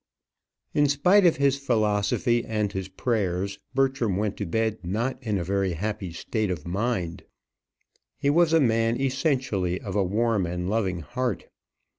In 0.73 0.89
spite 0.89 1.27
of 1.27 1.35
his 1.37 1.59
philosophy 1.59 2.43
and 2.43 2.71
his 2.71 2.87
prayers, 2.87 3.59
Bertram 3.75 4.17
went 4.17 4.35
to 4.37 4.47
bed 4.47 4.79
not 4.83 5.21
in 5.21 5.37
a 5.37 5.43
very 5.43 5.73
happy 5.73 6.11
state 6.11 6.49
of 6.49 6.65
mind. 6.67 7.23
He 8.17 8.31
was 8.31 8.51
a 8.51 8.59
man 8.59 8.99
essentially 8.99 9.79
of 9.79 9.95
a 9.95 10.03
warm 10.03 10.47
and 10.47 10.67
loving 10.67 11.01
heart. 11.01 11.49